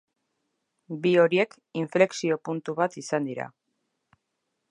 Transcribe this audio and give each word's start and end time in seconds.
Bi 1.03 1.11
horiek 1.23 1.53
inflexio-puntu 1.83 2.77
bat 2.81 2.99
izan 3.05 3.31
dira. 3.31 3.49